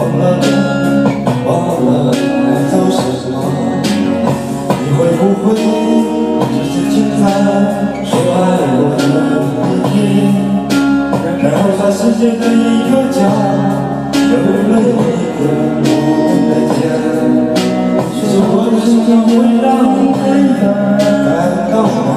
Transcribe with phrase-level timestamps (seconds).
[0.00, 0.24] 忘了，
[1.44, 1.48] 忘
[1.84, 1.88] 了
[2.70, 2.98] 做什
[3.30, 3.34] 么，
[4.80, 5.46] 你会不会
[6.48, 7.22] 只是轻谈
[8.02, 8.34] 说爱
[8.80, 8.98] 我的
[9.68, 9.94] 一天，
[11.42, 13.20] 然后发世界的一个角
[14.16, 14.32] 有
[14.70, 14.82] 了一
[15.36, 15.38] 个
[15.82, 15.84] 不
[16.48, 16.78] 的见。
[18.14, 19.28] 其实我的心上会
[19.60, 19.68] 让
[20.00, 20.62] 你感
[21.70, 22.08] 到吗？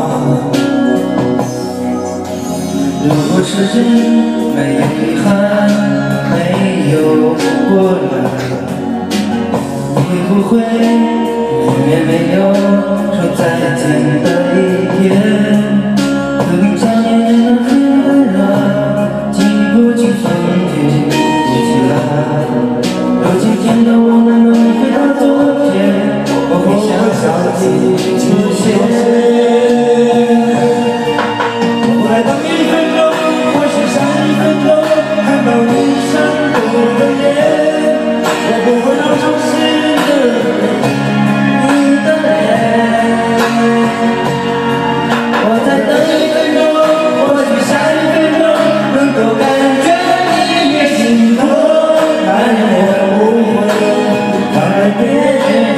[3.04, 3.75] 如果痴间
[4.56, 6.13] 没遗憾。
[6.93, 7.74] 没有波
[8.11, 8.14] 澜，
[9.96, 9.97] 会
[10.29, 13.42] 不会永远没有说再
[13.74, 13.82] 见
[14.21, 14.56] 的一
[15.02, 15.02] 天？
[15.97, 17.25] 和平相恋的
[17.64, 17.68] 很
[18.06, 18.38] 温暖，
[19.32, 19.36] 经
[19.74, 20.24] 不起风
[20.69, 21.92] 雨一起来。
[23.24, 25.25] 若今天的我们能回到昨
[25.71, 25.74] 天，
[26.52, 26.94] 我会想
[27.57, 27.61] 起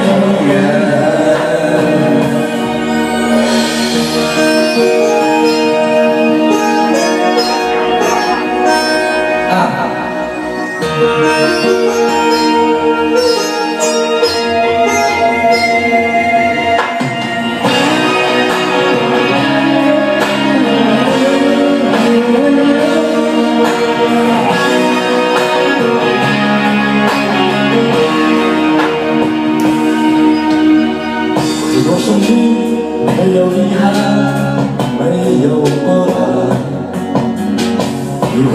[0.06, 0.85] yeah.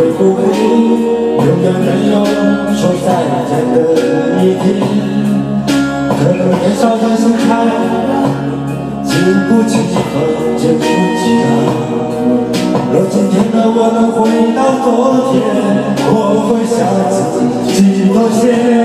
[0.02, 2.26] 会不会永远没有
[2.74, 3.08] 说再
[3.46, 3.76] 见的
[4.42, 4.66] 一天？
[5.68, 7.40] 可能年少的心太
[9.04, 9.14] 经
[9.48, 9.78] 不起
[10.12, 11.46] 风，经不起浪。
[12.92, 14.18] 若今天的我能回
[14.56, 14.90] 到昨
[15.30, 15.38] 天，
[16.10, 16.18] 我
[16.50, 16.82] 会向
[17.14, 17.80] 自己
[18.12, 18.81] 妥协。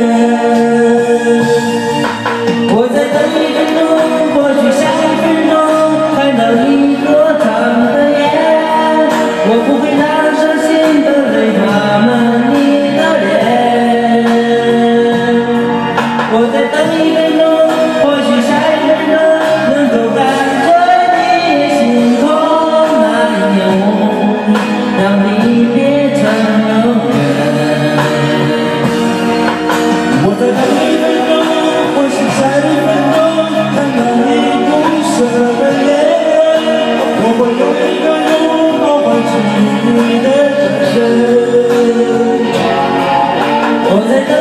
[39.97, 40.61] 你的转
[40.93, 40.95] 身。
[43.89, 44.36] 我在等